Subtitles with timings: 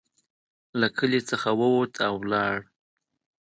[0.79, 2.55] له کلي څخه ووت او ولاړ.